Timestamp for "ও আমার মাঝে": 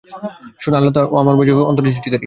1.11-1.53